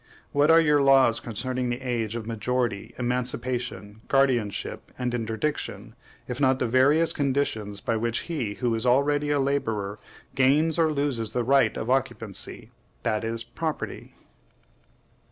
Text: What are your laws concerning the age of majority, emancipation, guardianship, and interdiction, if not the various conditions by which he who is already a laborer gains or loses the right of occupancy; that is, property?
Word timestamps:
What 0.31 0.49
are 0.49 0.59
your 0.59 0.81
laws 0.81 1.19
concerning 1.19 1.69
the 1.69 1.79
age 1.83 2.15
of 2.15 2.25
majority, 2.25 2.95
emancipation, 2.97 4.01
guardianship, 4.07 4.91
and 4.97 5.13
interdiction, 5.13 5.93
if 6.27 6.41
not 6.41 6.57
the 6.57 6.65
various 6.67 7.13
conditions 7.13 7.81
by 7.81 7.97
which 7.97 8.21
he 8.21 8.55
who 8.55 8.73
is 8.73 8.83
already 8.87 9.29
a 9.29 9.39
laborer 9.39 9.99
gains 10.33 10.79
or 10.79 10.91
loses 10.91 11.33
the 11.33 11.43
right 11.43 11.77
of 11.77 11.91
occupancy; 11.91 12.71
that 13.03 13.23
is, 13.23 13.43
property? 13.43 14.15